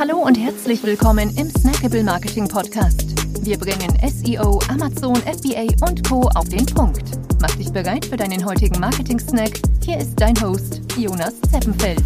[0.00, 3.04] Hallo und herzlich willkommen im Snackable Marketing Podcast.
[3.44, 6.22] Wir bringen SEO, Amazon, FBA und Co.
[6.36, 7.02] auf den Punkt.
[7.38, 9.60] Mach dich bereit für deinen heutigen Marketing-Snack.
[9.84, 12.02] Hier ist dein Host, Jonas Zeppenfeld.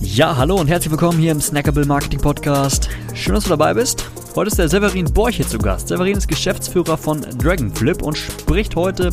[0.00, 2.88] Ja, hallo und herzlich willkommen hier im Snackable Marketing Podcast.
[3.14, 4.08] Schön, dass du dabei bist.
[4.36, 5.88] Heute ist der Severin Borche zu Gast.
[5.88, 9.10] Severin ist Geschäftsführer von Dragonflip und spricht heute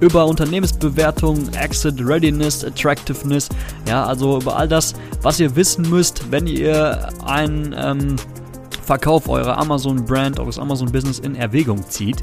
[0.00, 3.48] über Unternehmensbewertung, Exit Readiness, Attractiveness,
[3.86, 8.16] ja, also über all das, was ihr wissen müsst, wenn ihr einen ähm,
[8.84, 12.22] Verkauf eurer Amazon-Brand, eures Amazon-Business in Erwägung zieht.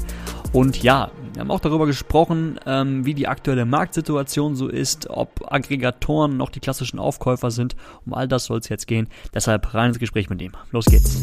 [0.52, 5.52] Und ja, wir haben auch darüber gesprochen, ähm, wie die aktuelle Marktsituation so ist, ob
[5.52, 7.76] Aggregatoren noch die klassischen Aufkäufer sind.
[8.04, 9.08] Um all das soll es jetzt gehen.
[9.32, 10.52] Deshalb rein ins Gespräch mit ihm.
[10.72, 11.20] Los geht's.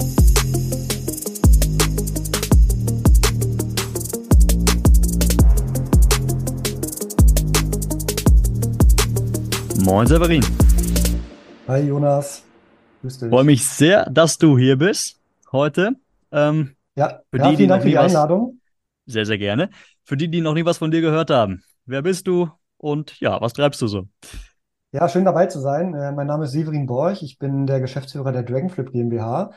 [9.83, 10.44] Moin Severin.
[11.67, 12.43] Hi Jonas.
[13.01, 13.29] Grüß dich.
[13.29, 15.19] Freue mich sehr, dass du hier bist
[15.51, 15.95] heute.
[16.31, 18.59] Ähm, ja, für ja, die, vielen Dank für die Einladung.
[19.05, 19.72] Was, sehr, sehr gerne.
[20.03, 21.63] Für die, die noch nie was von dir gehört haben.
[21.88, 24.03] Wer bist du und ja, was treibst du so?
[24.91, 25.95] Ja, schön dabei zu sein.
[25.95, 27.23] Äh, mein Name ist Severin Borch.
[27.23, 29.52] Ich bin der Geschäftsführer der Dragonflip GmbH.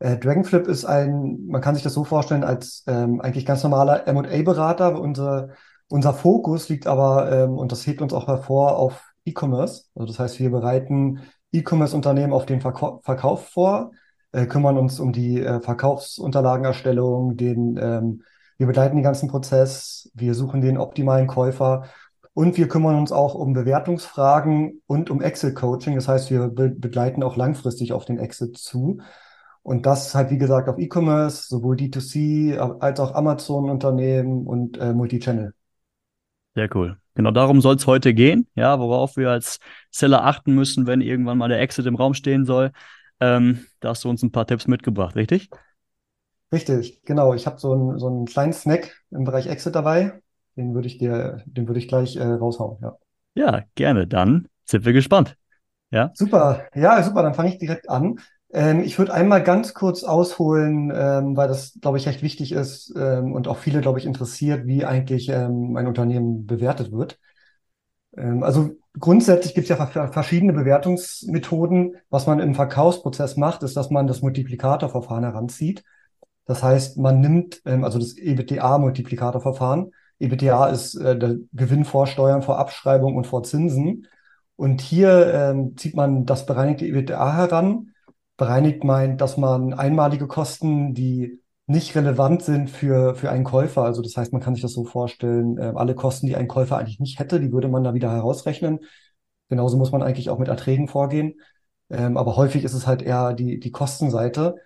[0.00, 4.08] Äh, Dragonflip ist ein, man kann sich das so vorstellen, als ähm, eigentlich ganz normaler
[4.12, 5.00] MA-Berater.
[5.00, 5.50] Unser,
[5.88, 9.84] unser Fokus liegt aber, ähm, und das hebt uns auch hervor, auf E-Commerce.
[9.94, 11.20] Also das heißt, wir bereiten
[11.54, 13.92] E-Commerce-Unternehmen auf den Verkau Verkauf vor,
[14.32, 18.22] äh, kümmern uns um die äh, Verkaufsunterlagenerstellung, den, ähm,
[18.58, 21.84] wir begleiten den ganzen Prozess, wir suchen den optimalen Käufer
[22.34, 25.94] und wir kümmern uns auch um Bewertungsfragen und um Exit-Coaching.
[25.94, 28.98] Das heißt, wir be begleiten auch langfristig auf den Exit zu.
[29.62, 35.54] Und das halt, wie gesagt, auf E-Commerce, sowohl D2C als auch Amazon-Unternehmen und äh, Multichannel.
[36.54, 36.98] Sehr cool.
[37.14, 41.38] Genau darum soll es heute gehen, ja, worauf wir als Seller achten müssen, wenn irgendwann
[41.38, 42.72] mal der Exit im Raum stehen soll.
[43.20, 45.48] Ähm, da hast du uns ein paar Tipps mitgebracht, richtig?
[46.52, 47.34] Richtig, genau.
[47.34, 50.20] Ich habe so, ein, so einen kleinen Snack im Bereich Exit dabei.
[50.56, 52.96] Den würde ich dir, den würde ich gleich äh, raushauen, ja.
[53.34, 54.06] Ja, gerne.
[54.06, 55.36] Dann sind wir gespannt.
[55.90, 56.12] Ja.
[56.14, 57.22] Super, ja, super.
[57.22, 58.20] Dann fange ich direkt an.
[58.54, 62.94] Ähm, ich würde einmal ganz kurz ausholen, ähm, weil das, glaube ich, recht wichtig ist
[62.96, 67.18] ähm, und auch viele, glaube ich, interessiert, wie eigentlich ein Unternehmen bewertet wird.
[68.16, 71.96] Also grundsätzlich gibt es ja verschiedene Bewertungsmethoden.
[72.10, 75.82] Was man im Verkaufsprozess macht, ist, dass man das Multiplikatorverfahren heranzieht.
[76.46, 79.90] Das heißt, man nimmt also das EBITDA-Multiplikatorverfahren.
[80.20, 84.06] EBITDA ist äh, der Gewinn vor Steuern, vor Abschreibung und vor Zinsen.
[84.54, 87.93] Und hier zieht man das bereinigte EBITDA heran
[88.36, 94.02] bereinigt meint, dass man einmalige Kosten, die nicht relevant sind für, für einen Käufer, also
[94.02, 97.00] das heißt, man kann sich das so vorstellen, äh, alle Kosten, die ein Käufer eigentlich
[97.00, 98.80] nicht hätte, die würde man da wieder herausrechnen.
[99.48, 101.34] Genauso muss man eigentlich auch mit Erträgen vorgehen.
[101.90, 104.56] Ähm, aber häufig ist es halt eher die, die Kostenseite.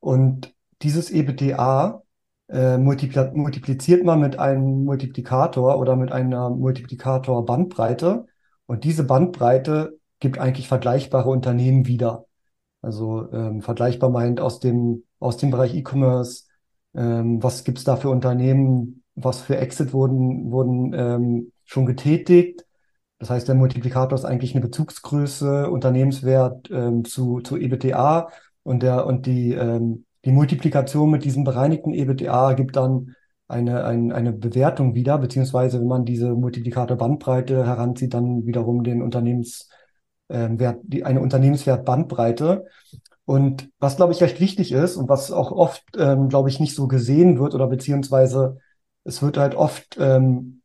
[0.00, 2.02] Und dieses EBITDA
[2.48, 8.26] äh, multipli multipliziert man mit einem Multiplikator oder mit einer Multiplikator-Bandbreite.
[8.66, 12.26] Und diese Bandbreite gibt eigentlich vergleichbare Unternehmen wieder.
[12.84, 16.44] Also ähm, vergleichbar meint aus dem, aus dem Bereich E-Commerce,
[16.94, 22.64] ähm, was gibt's da für Unternehmen, was für Exit wurden, wurden ähm, schon getätigt.
[23.18, 28.28] Das heißt, der Multiplikator ist eigentlich eine Bezugsgröße, Unternehmenswert ähm, zu, zu EBITDA
[28.62, 33.14] und der und die, ähm, die Multiplikation mit diesem bereinigten EBITDA gibt dann
[33.46, 39.68] eine, ein, eine Bewertung wieder, beziehungsweise wenn man diese Multiplikator-Bandbreite heranzieht, dann wiederum den Unternehmens
[40.28, 42.66] ähm, Wert, die, eine Unternehmenswertbandbreite.
[43.24, 46.74] Und was, glaube ich, recht wichtig ist und was auch oft, ähm, glaube ich, nicht
[46.74, 48.58] so gesehen wird oder beziehungsweise
[49.04, 50.62] es wird halt oft, ähm,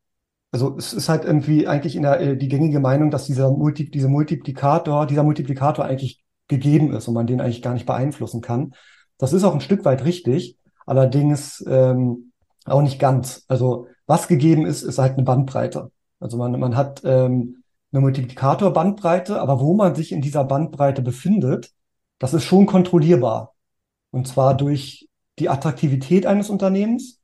[0.52, 3.90] also es ist halt irgendwie eigentlich in der, äh, die gängige Meinung, dass dieser Multi,
[3.90, 8.74] diese Multiplikator, dieser Multiplikator eigentlich gegeben ist und man den eigentlich gar nicht beeinflussen kann.
[9.18, 12.32] Das ist auch ein Stück weit richtig, allerdings ähm,
[12.66, 13.46] auch nicht ganz.
[13.48, 15.92] Also was gegeben ist, ist halt eine Bandbreite.
[16.20, 17.59] Also man, man hat ähm,
[17.92, 21.72] eine Multiplikatorbandbreite, aber wo man sich in dieser Bandbreite befindet,
[22.20, 23.56] das ist schon kontrollierbar.
[24.12, 25.08] Und zwar durch
[25.40, 27.20] die Attraktivität eines Unternehmens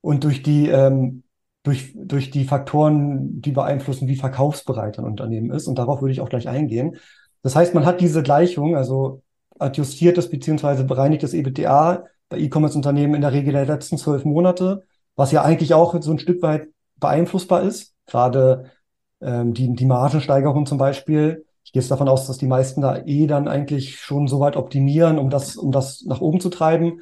[0.00, 1.22] und durch die, ähm,
[1.62, 5.66] durch, durch die Faktoren, die beeinflussen, wie verkaufsbereit ein Unternehmen ist.
[5.66, 6.96] Und darauf würde ich auch gleich eingehen.
[7.42, 9.22] Das heißt, man hat diese Gleichung, also
[9.58, 14.84] adjustiertes beziehungsweise bereinigtes EBITDA bei E-Commerce-Unternehmen in der Regel der letzten zwölf Monate,
[15.16, 17.94] was ja eigentlich auch so ein Stück weit beeinflussbar ist.
[18.06, 18.70] Gerade
[19.20, 21.44] ähm, die, die Margensteigerung zum Beispiel.
[21.64, 24.56] Ich gehe jetzt davon aus, dass die meisten da eh dann eigentlich schon so weit
[24.56, 27.00] optimieren, um das, um das nach oben zu treiben.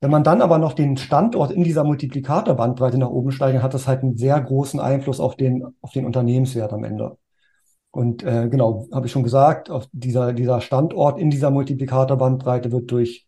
[0.00, 3.86] Wenn man dann aber noch den Standort in dieser Multiplikatorbandbreite nach oben steigert, hat das
[3.86, 7.18] halt einen sehr großen Einfluss auf den, auf den Unternehmenswert am Ende.
[7.90, 12.90] Und äh, genau, habe ich schon gesagt, auf dieser, dieser Standort in dieser Multiplikatorbandbreite wird
[12.90, 13.26] durch,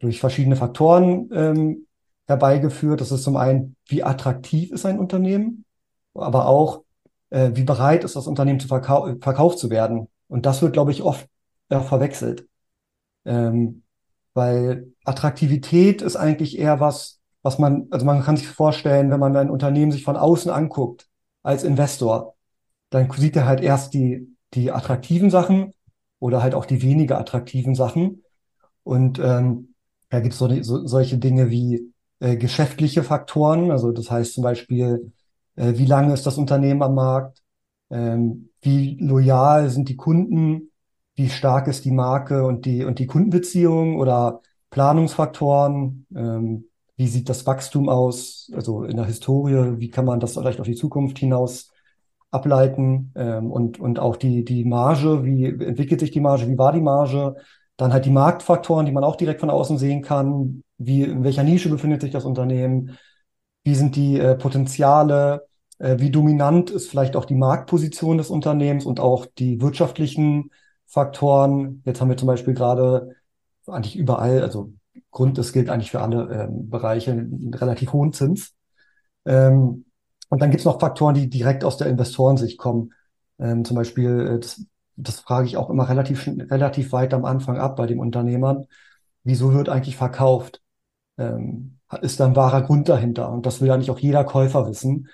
[0.00, 1.86] durch verschiedene Faktoren ähm,
[2.26, 3.00] herbeigeführt.
[3.00, 5.64] Das ist zum einen, wie attraktiv ist ein Unternehmen,
[6.14, 6.82] aber auch,
[7.30, 10.08] äh, wie bereit ist das Unternehmen zu verkau verkauft zu werden.
[10.28, 11.28] Und das wird, glaube ich, oft
[11.68, 12.46] äh, verwechselt.
[13.24, 13.82] Ähm,
[14.34, 19.36] weil Attraktivität ist eigentlich eher was, was man, also man kann sich vorstellen, wenn man
[19.36, 21.08] ein Unternehmen sich von außen anguckt,
[21.42, 22.34] als Investor,
[22.90, 25.72] dann sieht er halt erst die, die attraktiven Sachen
[26.18, 28.24] oder halt auch die weniger attraktiven Sachen.
[28.82, 29.74] Und ähm,
[30.10, 34.42] da gibt es so, so, solche Dinge wie äh, geschäftliche Faktoren, also das heißt zum
[34.42, 35.12] Beispiel,
[35.56, 37.42] äh, wie lange ist das Unternehmen am Markt,
[37.90, 40.70] ähm, wie loyal sind die Kunden,
[41.14, 46.64] wie stark ist die Marke und die, und die Kundenbeziehung oder Planungsfaktoren, ähm,
[46.96, 50.66] wie sieht das Wachstum aus, also in der Historie, wie kann man das vielleicht auf
[50.66, 51.72] die Zukunft hinaus
[52.30, 53.12] ableiten?
[53.16, 56.80] Ähm, und, und auch die, die Marge, wie entwickelt sich die Marge, wie war die
[56.80, 57.36] Marge,
[57.76, 61.42] dann halt die Marktfaktoren, die man auch direkt von außen sehen kann, wie, in welcher
[61.42, 62.98] Nische befindet sich das Unternehmen,
[63.64, 65.46] wie sind die äh, Potenziale,
[65.78, 70.50] äh, wie dominant ist vielleicht auch die Marktposition des Unternehmens und auch die wirtschaftlichen
[70.86, 71.82] Faktoren.
[71.84, 73.16] Jetzt haben wir zum Beispiel gerade
[73.66, 74.72] eigentlich überall, also
[75.10, 78.54] Grund, das gilt eigentlich für alle ähm, Bereiche, einen relativ hohen Zins.
[79.24, 79.86] Ähm,
[80.28, 82.92] und dann gibt es noch Faktoren, die direkt aus der Investorensicht kommen.
[83.38, 84.64] Ähm, zum Beispiel, äh, das,
[84.96, 88.66] das frage ich auch immer relativ, relativ weit am Anfang ab bei den Unternehmern.
[89.24, 90.62] Wieso wird eigentlich verkauft?
[91.18, 93.30] Ähm, ist da ein wahrer Grund dahinter?
[93.30, 95.08] Und das will eigentlich auch jeder Käufer wissen.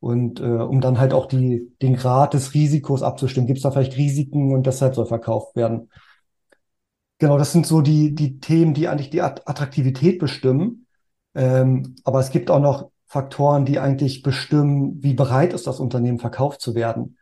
[0.00, 3.70] Und äh, um dann halt auch die, den Grad des Risikos abzustimmen, gibt es da
[3.70, 5.90] vielleicht Risiken und deshalb soll verkauft werden.
[7.18, 10.86] Genau, das sind so die, die Themen, die eigentlich die Attraktivität bestimmen.
[11.34, 16.20] Ähm, aber es gibt auch noch Faktoren, die eigentlich bestimmen, wie bereit ist das Unternehmen
[16.20, 17.16] verkauft zu werden.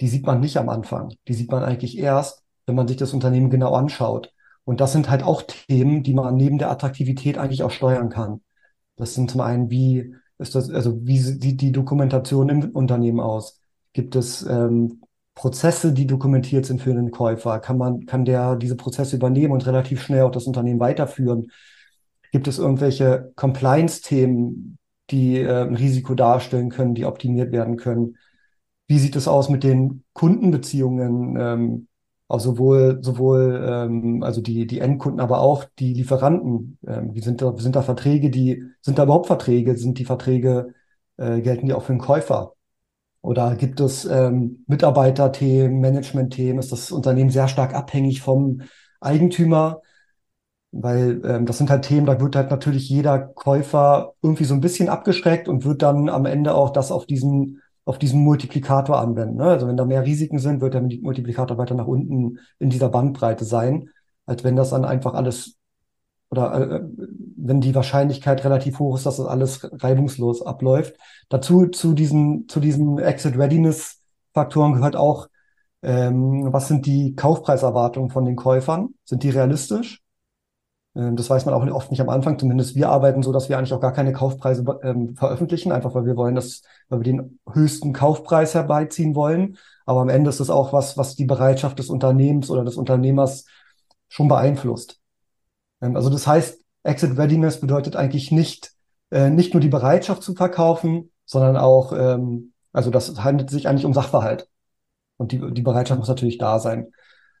[0.00, 1.14] Die sieht man nicht am Anfang.
[1.28, 4.32] Die sieht man eigentlich erst, wenn man sich das Unternehmen genau anschaut.
[4.64, 8.40] Und das sind halt auch Themen, die man neben der Attraktivität eigentlich auch steuern kann.
[8.96, 13.60] Das sind zum einen, wie ist das, also wie sieht die Dokumentation im Unternehmen aus?
[13.92, 15.02] Gibt es ähm,
[15.34, 17.60] Prozesse, die dokumentiert sind für den Käufer?
[17.60, 21.50] Kann man, kann der diese Prozesse übernehmen und relativ schnell auch das Unternehmen weiterführen?
[22.32, 24.78] Gibt es irgendwelche Compliance-Themen,
[25.10, 28.16] die äh, ein Risiko darstellen können, die optimiert werden können?
[28.86, 31.36] Wie sieht es aus mit den Kundenbeziehungen?
[31.38, 31.88] Ähm,
[32.30, 36.78] auch sowohl, sowohl ähm, also die, die Endkunden, aber auch die Lieferanten.
[36.86, 39.76] Ähm, wie sind da, sind da Verträge, die, sind da überhaupt Verträge?
[39.76, 40.72] Sind die Verträge,
[41.16, 42.54] äh, gelten die auch für den Käufer?
[43.20, 46.60] Oder gibt es ähm, Mitarbeiterthemen, Managementthemen?
[46.60, 48.62] Ist das Unternehmen sehr stark abhängig vom
[49.00, 49.82] Eigentümer?
[50.70, 54.60] Weil ähm, das sind halt Themen, da wird halt natürlich jeder Käufer irgendwie so ein
[54.60, 59.38] bisschen abgeschreckt und wird dann am Ende auch das auf diesen, auf diesen Multiplikator anwenden.
[59.38, 59.46] Ne?
[59.46, 63.44] Also wenn da mehr Risiken sind, wird der Multiplikator weiter nach unten in dieser Bandbreite
[63.44, 63.90] sein,
[64.26, 65.56] als wenn das dann einfach alles
[66.30, 66.80] oder äh,
[67.36, 70.94] wenn die Wahrscheinlichkeit relativ hoch ist, dass das alles reibungslos abläuft.
[71.30, 74.00] Dazu zu diesen zu diesen Exit Readiness
[74.32, 75.26] Faktoren gehört auch,
[75.82, 78.94] ähm, was sind die Kaufpreiserwartungen von den Käufern?
[79.04, 80.00] Sind die realistisch?
[80.94, 82.38] Ähm, das weiß man auch oft nicht am Anfang.
[82.38, 86.06] Zumindest wir arbeiten so, dass wir eigentlich auch gar keine Kaufpreise ähm, veröffentlichen, einfach weil
[86.06, 89.56] wir wollen, dass, weil wir den höchsten Kaufpreis herbeiziehen wollen.
[89.86, 93.46] Aber am Ende ist es auch was, was die Bereitschaft des Unternehmens oder des Unternehmers
[94.08, 95.00] schon beeinflusst.
[95.80, 98.72] Ähm, also das heißt, Exit Readiness bedeutet eigentlich nicht,
[99.10, 103.84] äh, nicht nur die Bereitschaft zu verkaufen, sondern auch, ähm, also das handelt sich eigentlich
[103.84, 104.48] um Sachverhalt.
[105.16, 106.92] Und die, die Bereitschaft muss natürlich da sein.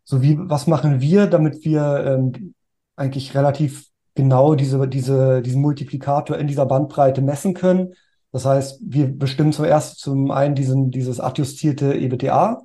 [0.04, 2.54] So wie, was machen wir, damit wir ähm,
[3.00, 7.94] eigentlich relativ genau diese, diese, diesen Multiplikator in dieser Bandbreite messen können?
[8.32, 12.62] Das heißt, wir bestimmen zuerst zum einen diesen, dieses adjustierte EBTA,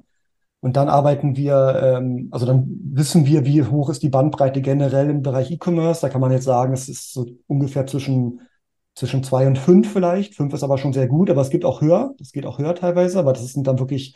[0.65, 5.11] und dann arbeiten wir, ähm, also dann wissen wir, wie hoch ist die Bandbreite generell
[5.11, 6.01] im Bereich E-Commerce.
[6.01, 8.41] Da kann man jetzt sagen, es ist so ungefähr zwischen,
[8.95, 10.33] zwischen zwei und fünf vielleicht.
[10.33, 12.15] Fünf ist aber schon sehr gut, aber es gibt auch höher.
[12.19, 14.15] Es geht auch höher teilweise, aber das sind dann wirklich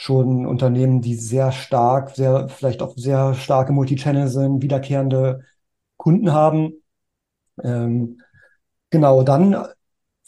[0.00, 5.44] schon Unternehmen, die sehr stark, sehr, vielleicht auch sehr starke Multichannel sind, wiederkehrende
[5.96, 6.72] Kunden haben.
[7.62, 8.20] Ähm,
[8.90, 9.56] genau, dann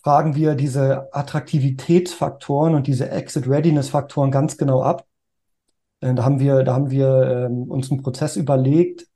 [0.02, 5.06] fragen wir diese Attraktivitätsfaktoren und diese Exit-Readiness-Faktoren ganz genau ab.
[6.00, 9.06] Äh, da haben wir, da haben wir ähm, uns einen Prozess überlegt,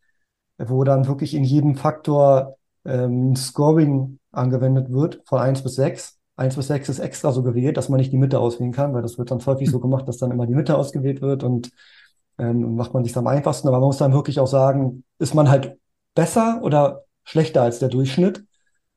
[0.56, 6.20] wo dann wirklich in jedem Faktor ähm, Scoring angewendet wird von eins bis sechs.
[6.37, 9.03] Eins bis sechs ist extra so gewählt, dass man nicht die Mitte auswählen kann, weil
[9.03, 11.71] das wird dann häufig so gemacht, dass dann immer die Mitte ausgewählt wird und
[12.38, 13.69] ähm, macht man sich am einfachsten.
[13.69, 15.79] Aber man muss dann wirklich auch sagen, ist man halt
[16.14, 18.45] besser oder schlechter als der Durchschnitt?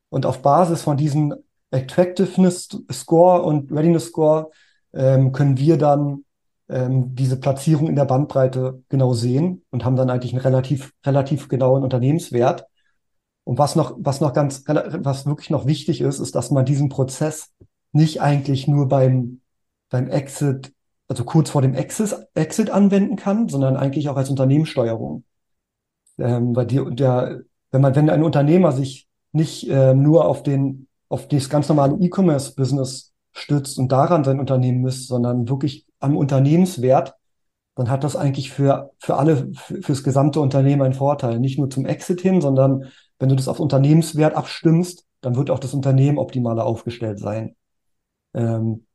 [0.10, 1.36] Und auf Basis von diesem
[1.72, 4.51] Attractiveness Score und Readiness Score
[4.94, 6.24] ähm, können wir dann
[6.70, 11.50] ähm, diese Platzierung in der Bandbreite genau sehen und haben dann eigentlich einen relativ, relativ
[11.50, 12.65] genauen Unternehmenswert.
[13.47, 16.89] Und was noch, was noch ganz, was wirklich noch wichtig ist, ist, dass man diesen
[16.89, 17.53] Prozess
[17.93, 19.39] nicht eigentlich nur beim,
[19.89, 20.73] beim Exit,
[21.07, 25.23] also kurz vor dem Exit, Exit anwenden kann, sondern eigentlich auch als Unternehmenssteuerung.
[26.17, 27.39] Ähm, weil die, der,
[27.71, 31.95] wenn man, wenn ein Unternehmer sich nicht äh, nur auf den, auf das ganz normale
[32.01, 37.15] E-Commerce-Business stützt und daran sein Unternehmen misst, sondern wirklich am Unternehmenswert,
[37.75, 41.39] dann hat das eigentlich für, für alle, für, fürs gesamte Unternehmen einen Vorteil.
[41.39, 42.87] Nicht nur zum Exit hin, sondern
[43.19, 47.55] wenn du das auf Unternehmenswert abstimmst, dann wird auch das Unternehmen optimaler aufgestellt sein.
[48.33, 48.86] Ähm,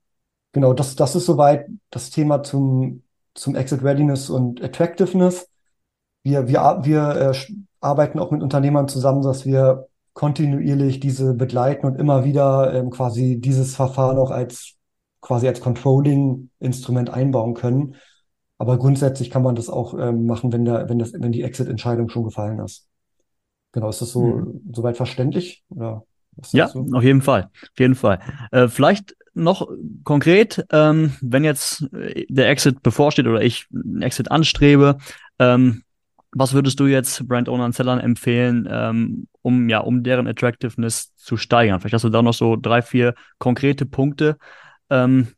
[0.52, 3.02] genau, das, das ist soweit das Thema zum,
[3.34, 5.48] zum Exit Readiness und Attractiveness.
[6.22, 11.98] Wir, wir, wir äh, arbeiten auch mit Unternehmern zusammen, dass wir kontinuierlich diese begleiten und
[11.98, 14.74] immer wieder ähm, quasi dieses Verfahren auch als
[15.20, 17.96] quasi als Controlling-Instrument einbauen können.
[18.58, 22.08] Aber grundsätzlich kann man das auch ähm, machen, wenn der, wenn das, wenn die Exit-Entscheidung
[22.08, 22.88] schon gefallen ist.
[23.72, 24.60] Genau, ist das so mhm.
[24.72, 25.64] soweit verständlich?
[25.70, 26.04] Oder
[26.52, 26.86] ja, so?
[26.92, 27.50] auf jeden Fall.
[27.62, 28.20] Auf jeden Fall.
[28.50, 29.68] Äh, vielleicht noch
[30.04, 34.98] konkret, ähm, wenn jetzt äh, der Exit bevorsteht oder ich einen Exit anstrebe,
[35.38, 35.82] ähm,
[36.34, 41.14] was würdest du jetzt Brand Ownern und Sellern empfehlen, ähm, um ja, um deren Attractiveness
[41.16, 41.80] zu steigern?
[41.80, 44.38] Vielleicht hast du da noch so drei, vier konkrete Punkte.
[44.88, 45.28] Ähm,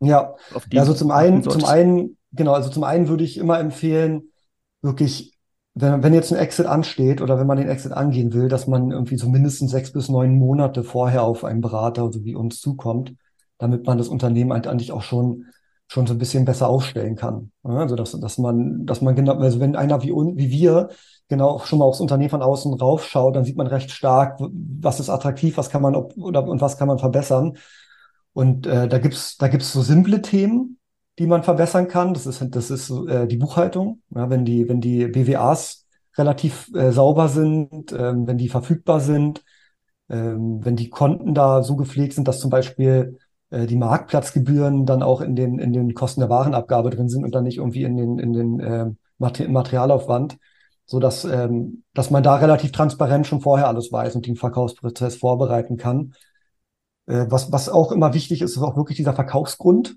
[0.00, 0.34] ja,
[0.70, 4.30] ja, also zum einen, zum einen, genau, also zum einen würde ich immer empfehlen,
[4.82, 5.37] wirklich,
[5.74, 8.90] wenn, wenn jetzt ein Exit ansteht oder wenn man den Exit angehen will, dass man
[8.90, 13.14] irgendwie so mindestens sechs bis neun Monate vorher auf einen Berater, so wie uns zukommt,
[13.58, 15.46] damit man das Unternehmen eigentlich auch schon
[15.90, 17.50] schon so ein bisschen besser aufstellen kann.
[17.62, 20.90] Also dass, dass man, dass man genau, also wenn einer wie, wie wir
[21.28, 25.08] genau schon mal aufs Unternehmen von außen raufschaut, dann sieht man recht stark, was ist
[25.08, 27.56] attraktiv, was kann man oder und was kann man verbessern.
[28.34, 30.77] Und äh, da gibt's da gibt's so simple Themen,
[31.18, 32.14] die man verbessern kann.
[32.14, 36.92] Das ist das ist äh, die Buchhaltung, ja, wenn die wenn die BWAs relativ äh,
[36.92, 39.44] sauber sind, äh, wenn die verfügbar sind,
[40.08, 43.18] äh, wenn die Konten da so gepflegt sind, dass zum Beispiel
[43.50, 47.34] äh, die Marktplatzgebühren dann auch in den, in den Kosten der Warenabgabe drin sind und
[47.34, 48.86] dann nicht irgendwie in den, in den äh,
[49.18, 50.38] Materialaufwand,
[50.86, 55.16] so dass, ähm, dass man da relativ transparent schon vorher alles weiß und den Verkaufsprozess
[55.16, 56.14] vorbereiten kann.
[57.06, 59.96] Äh, was, was auch immer wichtig ist, ist auch wirklich dieser Verkaufsgrund.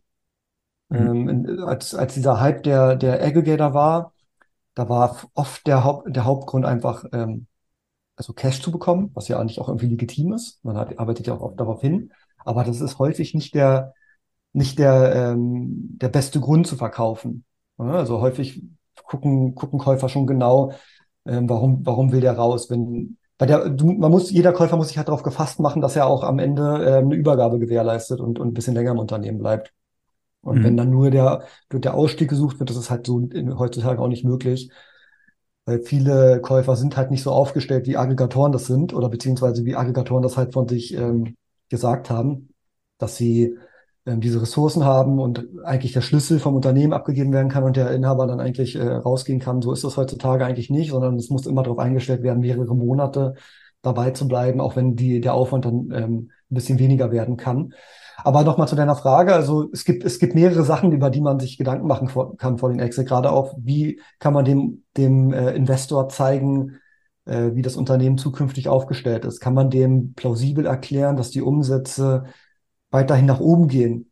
[0.91, 1.29] Mhm.
[1.29, 4.13] Ähm, als, als dieser Hype der, der Aggregator war,
[4.75, 7.47] da war oft der, Haupt, der Hauptgrund einfach, ähm,
[8.15, 10.63] also Cash zu bekommen, was ja eigentlich auch irgendwie legitim ist.
[10.63, 12.11] Man hat, arbeitet ja auch oft darauf hin.
[12.43, 13.93] Aber das ist häufig nicht der,
[14.53, 17.45] nicht der, ähm, der beste Grund zu verkaufen.
[17.77, 18.61] Also häufig
[19.03, 20.73] gucken, gucken Käufer schon genau,
[21.25, 22.69] ähm, warum, warum will der raus.
[22.69, 25.95] Wenn, bei der, du, man muss, jeder Käufer muss sich halt darauf gefasst machen, dass
[25.95, 29.39] er auch am Ende ähm, eine Übergabe gewährleistet und, und ein bisschen länger im Unternehmen
[29.39, 29.73] bleibt.
[30.41, 30.63] Und mhm.
[30.63, 34.07] wenn dann nur der, der Ausstieg gesucht wird, das ist halt so in, heutzutage auch
[34.07, 34.71] nicht möglich.
[35.65, 39.75] Weil viele Käufer sind halt nicht so aufgestellt, wie Aggregatoren das sind, oder beziehungsweise wie
[39.75, 41.35] Aggregatoren das halt von sich ähm,
[41.69, 42.49] gesagt haben,
[42.97, 43.55] dass sie
[44.05, 47.91] ähm, diese Ressourcen haben und eigentlich der Schlüssel vom Unternehmen abgegeben werden kann und der
[47.91, 49.61] Inhaber dann eigentlich äh, rausgehen kann.
[49.61, 53.35] So ist das heutzutage eigentlich nicht, sondern es muss immer darauf eingestellt werden, mehrere Monate
[53.83, 57.73] dabei zu bleiben, auch wenn die, der Aufwand dann ähm, ein bisschen weniger werden kann.
[58.23, 59.33] Aber nochmal zu deiner Frage.
[59.33, 62.69] Also es gibt, es gibt mehrere Sachen, über die man sich Gedanken machen kann vor
[62.69, 63.07] den Exit.
[63.07, 66.79] Gerade auch, wie kann man dem, dem äh, Investor zeigen,
[67.25, 69.39] äh, wie das Unternehmen zukünftig aufgestellt ist.
[69.39, 72.25] Kann man dem plausibel erklären, dass die Umsätze
[72.89, 74.11] weiterhin nach oben gehen?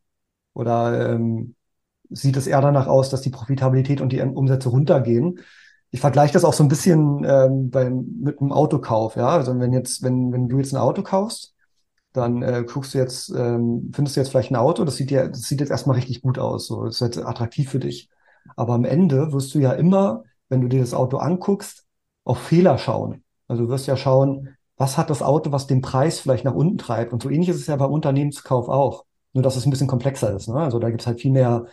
[0.54, 1.56] Oder ähm,
[2.10, 5.40] sieht es eher danach aus, dass die Profitabilität und die Umsätze runtergehen?
[5.92, 9.16] Ich vergleiche das auch so ein bisschen ähm, beim, mit einem Autokauf.
[9.16, 9.30] Ja?
[9.30, 11.56] Also wenn jetzt, wenn, wenn du jetzt ein Auto kaufst,
[12.14, 15.28] dann äh, guckst du jetzt, ähm, findest du jetzt vielleicht ein Auto, das sieht ja,
[15.28, 18.10] das sieht jetzt erstmal richtig gut aus, so, das ist jetzt attraktiv für dich.
[18.56, 21.86] Aber am Ende wirst du ja immer, wenn du dir das Auto anguckst,
[22.24, 23.24] auf Fehler schauen.
[23.48, 26.78] Also du wirst ja schauen, was hat das Auto, was den Preis vielleicht nach unten
[26.78, 27.12] treibt.
[27.12, 29.06] Und so ähnlich ist es ja beim Unternehmenskauf auch.
[29.34, 30.48] Nur dass es ein bisschen komplexer ist.
[30.48, 30.56] Ne?
[30.56, 31.66] Also da gibt es halt viel mehr,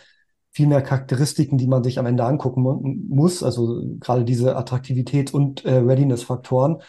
[0.51, 3.43] viel mehr Charakteristiken, die man sich am Ende angucken mu muss.
[3.43, 6.83] Also gerade diese Attraktivität und äh, Readiness-Faktoren.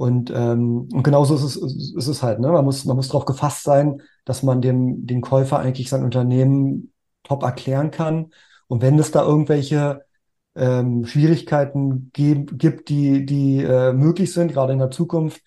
[0.00, 2.40] Und, ähm, und genauso ist es, ist es halt.
[2.40, 2.48] Ne?
[2.50, 6.94] Man muss, man muss darauf gefasst sein, dass man dem, den Käufer eigentlich sein Unternehmen
[7.22, 8.30] top erklären kann.
[8.66, 10.06] Und wenn es da irgendwelche
[10.54, 15.42] ähm, Schwierigkeiten gibt, die, die äh, möglich sind, gerade in der Zukunft,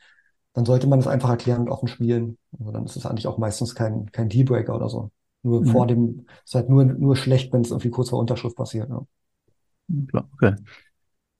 [0.53, 2.37] dann sollte man das einfach erklären und offen spielen.
[2.59, 5.09] Also dann ist es eigentlich auch meistens kein, kein Dealbreaker oder so.
[5.41, 5.65] Nur mhm.
[5.65, 8.87] vor dem, ist halt nur, nur schlecht, wenn es irgendwie kurz vor Unterschrift passiert.
[8.87, 9.03] Ja.
[10.35, 10.53] okay.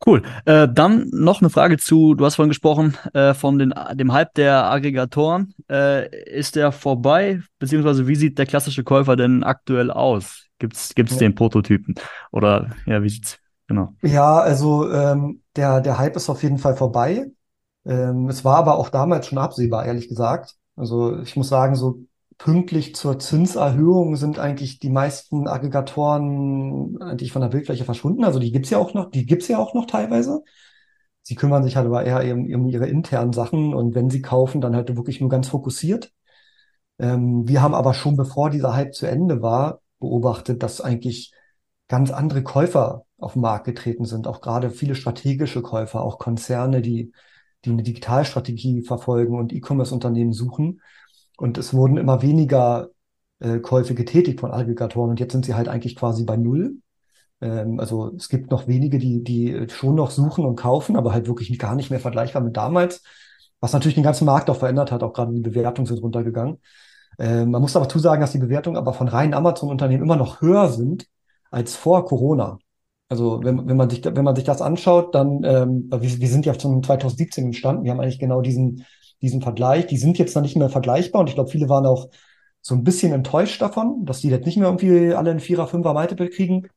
[0.06, 0.22] Cool.
[0.46, 4.34] Äh, dann noch eine Frage zu, du hast vorhin gesprochen, äh, von den, dem Hype
[4.34, 5.54] der Aggregatoren.
[5.70, 7.42] Äh, ist der vorbei?
[7.60, 10.48] Beziehungsweise wie sieht der klassische Käufer denn aktuell aus?
[10.60, 11.18] Gibt es ja.
[11.18, 11.96] den Prototypen?
[12.32, 13.40] Oder ja, wie sieht's?
[13.68, 13.94] Genau.
[14.02, 17.32] Ja, also ähm, der, der Hype ist auf jeden Fall vorbei.
[17.86, 20.56] Ähm, es war aber auch damals schon absehbar, ehrlich gesagt.
[20.76, 22.00] Also ich muss sagen, so
[22.44, 28.26] pünktlich zur Zinserhöhung sind eigentlich die meisten Aggregatoren eigentlich von der Bildfläche verschwunden.
[28.26, 30.44] Also die gibt's ja auch noch, die gibt's ja auch noch teilweise.
[31.22, 34.60] Sie kümmern sich halt aber eher um, um ihre internen Sachen und wenn sie kaufen,
[34.60, 36.12] dann halt wirklich nur ganz fokussiert.
[37.00, 41.32] Ähm, wir haben aber schon, bevor dieser Hype zu Ende war, beobachtet, dass eigentlich
[41.88, 46.82] ganz andere Käufer auf den Markt getreten sind, auch gerade viele strategische Käufer, auch Konzerne,
[46.82, 47.14] die,
[47.64, 50.82] die eine Digitalstrategie verfolgen und E-Commerce-Unternehmen suchen.
[51.38, 52.90] Und es wurden immer weniger
[53.40, 56.78] äh, Käufe getätigt von Aggregatoren und jetzt sind sie halt eigentlich quasi bei Null.
[57.42, 61.28] Ähm, also es gibt noch wenige, die, die schon noch suchen und kaufen, aber halt
[61.28, 63.04] wirklich gar nicht mehr vergleichbar mit damals,
[63.60, 66.60] was natürlich den ganzen Markt auch verändert hat, auch gerade die Bewertungen sind runtergegangen.
[67.20, 70.70] Ähm, man muss aber zusagen, dass die Bewertungen aber von reinen Amazon-Unternehmen immer noch höher
[70.70, 71.08] sind
[71.52, 72.60] als vor Corona.
[73.10, 76.46] Also wenn, wenn, man, sich, wenn man sich das anschaut, dann, ähm, wir, wir sind
[76.46, 78.86] ja schon 2017 entstanden, wir haben eigentlich genau diesen,
[79.24, 79.88] diesen Vergleich.
[79.88, 82.10] Die sind jetzt noch nicht mehr vergleichbar und ich glaube, viele waren auch
[82.62, 85.94] so ein bisschen enttäuscht davon, dass die jetzt nicht mehr irgendwie alle ein Vierer, Fünfer
[85.94, 86.68] Multiple kriegen.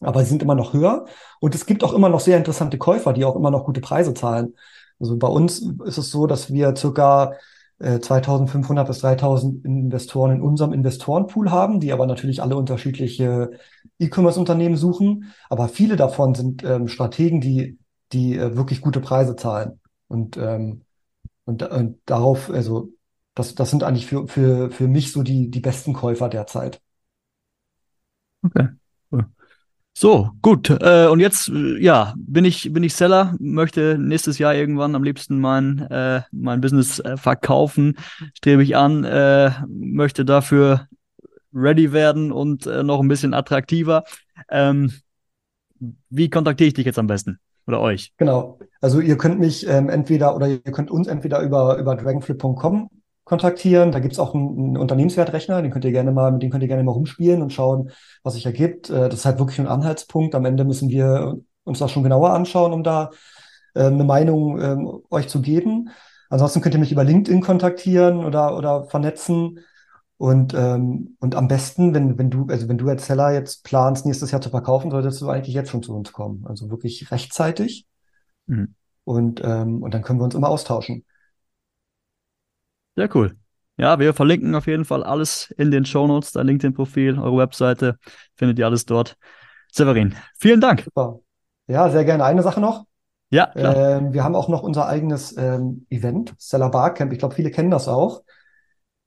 [0.00, 1.06] Aber sie sind immer noch höher.
[1.40, 4.14] Und es gibt auch immer noch sehr interessante Käufer, die auch immer noch gute Preise
[4.14, 4.54] zahlen.
[5.00, 7.32] Also bei uns ist es so, dass wir circa
[7.78, 13.50] äh, 2500 bis 3000 Investoren in unserem Investorenpool haben, die aber natürlich alle unterschiedliche
[13.98, 15.32] E-Commerce-Unternehmen suchen.
[15.48, 17.78] Aber viele davon sind ähm, Strategen, die,
[18.12, 19.80] die äh, wirklich gute Preise zahlen.
[20.08, 20.82] Und ähm,
[21.46, 22.92] und, und darauf, also
[23.34, 26.82] das, das sind eigentlich für, für, für mich so die, die besten Käufer derzeit.
[28.42, 28.68] Okay.
[29.98, 30.68] So, gut.
[30.68, 35.02] Äh, und jetzt, äh, ja, bin ich, bin ich Seller, möchte nächstes Jahr irgendwann am
[35.02, 37.96] liebsten mein, äh, mein Business äh, verkaufen,
[38.34, 40.86] strebe ich an, äh, möchte dafür
[41.54, 44.04] ready werden und äh, noch ein bisschen attraktiver.
[44.50, 44.92] Ähm,
[46.10, 47.38] wie kontaktiere ich dich jetzt am besten?
[47.66, 48.12] Oder euch?
[48.16, 48.58] Genau.
[48.80, 52.88] Also ihr könnt mich ähm, entweder oder ihr könnt uns entweder über, über dragonflip.com
[53.24, 53.90] kontaktieren.
[53.90, 56.68] Da gibt's auch einen, einen Unternehmenswertrechner, den könnt ihr gerne mal, mit dem könnt ihr
[56.68, 57.90] gerne mal rumspielen und schauen,
[58.22, 58.88] was sich ergibt.
[58.88, 60.34] Äh, das ist halt wirklich ein Anhaltspunkt.
[60.34, 63.10] Am Ende müssen wir uns das schon genauer anschauen, um da
[63.74, 64.76] äh, eine Meinung äh,
[65.10, 65.90] euch zu geben.
[66.30, 69.60] Ansonsten könnt ihr mich über LinkedIn kontaktieren oder, oder vernetzen.
[70.18, 74.06] Und, ähm, und am besten, wenn, wenn du, also wenn du als Seller jetzt planst,
[74.06, 76.44] nächstes Jahr zu verkaufen, solltest du eigentlich jetzt schon zu uns kommen.
[76.46, 77.86] Also wirklich rechtzeitig.
[78.46, 78.74] Mhm.
[79.04, 81.04] Und, ähm, und dann können wir uns immer austauschen.
[82.96, 83.36] Sehr cool.
[83.76, 87.98] Ja, wir verlinken auf jeden Fall alles in den Show Notes, dein LinkedIn-Profil, eure Webseite,
[88.34, 89.18] findet ihr alles dort.
[89.70, 90.82] Severin, vielen Dank.
[90.82, 91.20] Super.
[91.66, 92.24] Ja, sehr gerne.
[92.24, 92.86] Eine Sache noch.
[93.28, 93.76] Ja, klar.
[93.76, 97.12] Ähm, wir haben auch noch unser eigenes ähm, Event, Seller Barcamp.
[97.12, 98.22] Ich glaube, viele kennen das auch.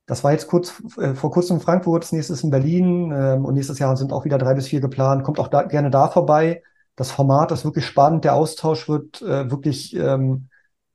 [0.10, 3.46] Das war jetzt kurz äh, vor kurzem in Frankfurt, das nächste ist in Berlin ähm,
[3.46, 5.24] und nächstes Jahr sind auch wieder drei bis vier geplant.
[5.24, 6.64] Kommt auch da, gerne da vorbei.
[6.96, 8.24] Das Format ist wirklich spannend.
[8.24, 10.48] Der Austausch wird äh, wirklich ähm,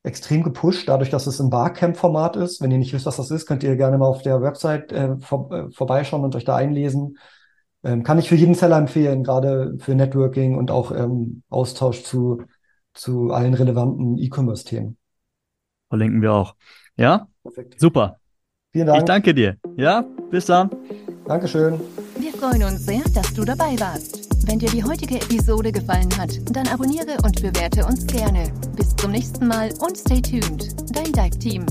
[0.02, 2.60] extrem gepusht, dadurch, dass es ein Barcamp-Format ist.
[2.60, 5.16] Wenn ihr nicht wisst, was das ist, könnt ihr gerne mal auf der Website äh,
[5.18, 7.16] vor, äh, vorbeischauen und euch da einlesen.
[7.84, 12.42] Ähm, kann ich für jeden Seller empfehlen, gerade für Networking und auch ähm, Austausch zu,
[12.94, 14.96] zu allen relevanten E-Commerce-Themen.
[15.88, 16.56] Verlinken wir auch.
[16.96, 17.28] Ja?
[17.44, 17.78] Perfekt.
[17.78, 18.18] Super.
[18.74, 18.98] Vielen Dank.
[18.98, 19.56] Ich danke dir.
[19.76, 20.68] Ja, bis dann.
[21.28, 21.80] Dankeschön.
[22.18, 24.28] Wir freuen uns sehr, dass du dabei warst.
[24.48, 28.50] Wenn dir die heutige Episode gefallen hat, dann abonniere und bewerte uns gerne.
[28.74, 30.74] Bis zum nächsten Mal und stay tuned.
[30.92, 31.66] Dein Dive Team.